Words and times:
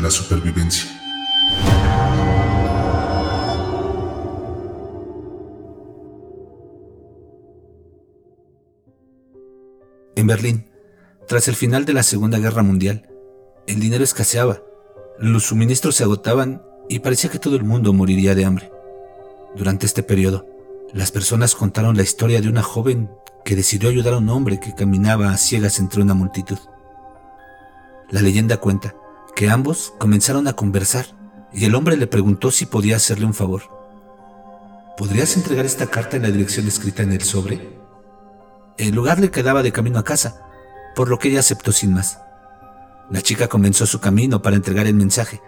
la 0.00 0.10
supervivencia. 0.10 0.90
En 10.16 10.26
Berlín, 10.26 10.66
tras 11.26 11.48
el 11.48 11.54
final 11.54 11.84
de 11.84 11.92
la 11.92 12.02
Segunda 12.02 12.38
Guerra 12.38 12.62
Mundial, 12.62 13.08
el 13.66 13.80
dinero 13.80 14.04
escaseaba, 14.04 14.62
los 15.18 15.44
suministros 15.44 15.96
se 15.96 16.04
agotaban 16.04 16.62
y 16.88 17.00
parecía 17.00 17.30
que 17.30 17.38
todo 17.38 17.56
el 17.56 17.64
mundo 17.64 17.92
moriría 17.92 18.34
de 18.34 18.44
hambre. 18.44 18.72
Durante 19.56 19.86
este 19.86 20.02
periodo, 20.02 20.46
las 20.92 21.10
personas 21.10 21.54
contaron 21.54 21.96
la 21.96 22.02
historia 22.02 22.40
de 22.40 22.48
una 22.48 22.62
joven 22.62 23.10
que 23.44 23.56
decidió 23.56 23.88
ayudar 23.88 24.14
a 24.14 24.18
un 24.18 24.28
hombre 24.28 24.60
que 24.60 24.74
caminaba 24.74 25.30
a 25.30 25.38
ciegas 25.38 25.78
entre 25.78 26.02
una 26.02 26.14
multitud. 26.14 26.58
La 28.10 28.22
leyenda 28.22 28.56
cuenta 28.56 28.94
que 29.38 29.48
ambos 29.50 29.94
comenzaron 29.98 30.48
a 30.48 30.54
conversar 30.54 31.06
y 31.52 31.64
el 31.64 31.76
hombre 31.76 31.96
le 31.96 32.08
preguntó 32.08 32.50
si 32.50 32.66
podía 32.66 32.96
hacerle 32.96 33.24
un 33.24 33.34
favor. 33.34 33.62
¿Podrías 34.96 35.36
entregar 35.36 35.64
esta 35.64 35.86
carta 35.86 36.16
en 36.16 36.24
la 36.24 36.30
dirección 36.32 36.66
escrita 36.66 37.04
en 37.04 37.12
el 37.12 37.22
sobre? 37.22 37.78
El 38.78 38.96
lugar 38.96 39.20
le 39.20 39.30
quedaba 39.30 39.62
de 39.62 39.70
camino 39.70 40.00
a 40.00 40.04
casa, 40.04 40.42
por 40.96 41.08
lo 41.08 41.20
que 41.20 41.28
ella 41.28 41.38
aceptó 41.38 41.70
sin 41.70 41.94
más. 41.94 42.18
La 43.10 43.22
chica 43.22 43.46
comenzó 43.46 43.86
su 43.86 44.00
camino 44.00 44.42
para 44.42 44.56
entregar 44.56 44.88
el 44.88 44.94
mensaje, 44.94 45.40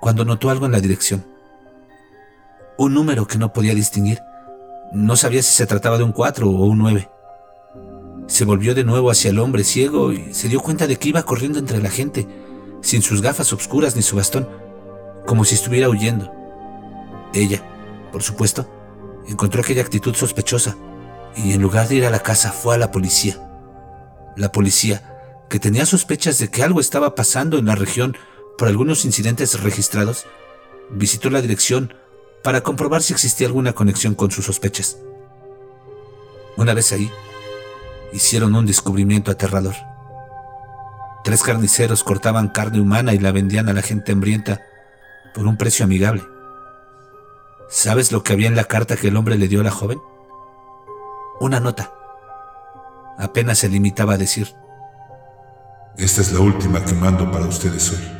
cuando 0.00 0.24
notó 0.24 0.48
algo 0.48 0.66
en 0.66 0.72
la 0.72 0.80
dirección. 0.80 1.26
Un 2.78 2.94
número 2.94 3.26
que 3.26 3.38
no 3.38 3.52
podía 3.52 3.74
distinguir. 3.74 4.20
No 4.92 5.16
sabía 5.16 5.42
si 5.42 5.52
se 5.52 5.66
trataba 5.66 5.98
de 5.98 6.04
un 6.04 6.12
4 6.12 6.48
o 6.48 6.66
un 6.66 6.78
9. 6.78 7.10
Se 8.28 8.44
volvió 8.44 8.72
de 8.76 8.84
nuevo 8.84 9.10
hacia 9.10 9.30
el 9.30 9.40
hombre 9.40 9.64
ciego 9.64 10.12
y 10.12 10.32
se 10.32 10.46
dio 10.46 10.60
cuenta 10.60 10.86
de 10.86 10.94
que 10.94 11.08
iba 11.08 11.24
corriendo 11.24 11.58
entre 11.58 11.82
la 11.82 11.90
gente, 11.90 12.28
sin 12.80 13.02
sus 13.02 13.22
gafas 13.22 13.52
oscuras 13.52 13.96
ni 13.96 14.02
su 14.02 14.16
bastón, 14.16 14.48
como 15.26 15.44
si 15.44 15.54
estuviera 15.54 15.88
huyendo. 15.88 16.32
Ella, 17.34 17.62
por 18.12 18.22
supuesto, 18.22 18.68
encontró 19.26 19.60
aquella 19.60 19.82
actitud 19.82 20.14
sospechosa 20.14 20.76
y 21.36 21.52
en 21.52 21.62
lugar 21.62 21.88
de 21.88 21.96
ir 21.96 22.06
a 22.06 22.10
la 22.10 22.20
casa 22.20 22.52
fue 22.52 22.74
a 22.74 22.78
la 22.78 22.90
policía. 22.90 23.36
La 24.36 24.52
policía, 24.52 25.44
que 25.48 25.58
tenía 25.58 25.86
sospechas 25.86 26.38
de 26.38 26.48
que 26.48 26.62
algo 26.62 26.80
estaba 26.80 27.14
pasando 27.14 27.58
en 27.58 27.66
la 27.66 27.74
región 27.74 28.16
por 28.56 28.68
algunos 28.68 29.04
incidentes 29.04 29.60
registrados, 29.60 30.26
visitó 30.90 31.30
la 31.30 31.42
dirección 31.42 31.94
para 32.42 32.62
comprobar 32.62 33.02
si 33.02 33.12
existía 33.12 33.48
alguna 33.48 33.72
conexión 33.72 34.14
con 34.14 34.30
sus 34.30 34.46
sospechas. 34.46 34.98
Una 36.56 36.74
vez 36.74 36.92
ahí, 36.92 37.10
hicieron 38.12 38.54
un 38.54 38.66
descubrimiento 38.66 39.30
aterrador. 39.30 39.74
Tres 41.26 41.42
carniceros 41.42 42.04
cortaban 42.04 42.46
carne 42.46 42.80
humana 42.80 43.12
y 43.12 43.18
la 43.18 43.32
vendían 43.32 43.68
a 43.68 43.72
la 43.72 43.82
gente 43.82 44.12
hambrienta 44.12 44.60
por 45.34 45.48
un 45.48 45.56
precio 45.56 45.84
amigable. 45.84 46.22
¿Sabes 47.68 48.12
lo 48.12 48.22
que 48.22 48.32
había 48.32 48.46
en 48.46 48.54
la 48.54 48.62
carta 48.62 48.96
que 48.96 49.08
el 49.08 49.16
hombre 49.16 49.36
le 49.36 49.48
dio 49.48 49.60
a 49.60 49.64
la 49.64 49.72
joven? 49.72 49.98
Una 51.40 51.58
nota. 51.58 51.92
Apenas 53.18 53.58
se 53.58 53.68
limitaba 53.68 54.14
a 54.14 54.18
decir, 54.18 54.54
esta 55.98 56.20
es 56.20 56.32
la 56.32 56.38
última 56.38 56.84
que 56.84 56.92
mando 56.92 57.28
para 57.32 57.46
ustedes 57.46 57.90
hoy. 57.90 58.15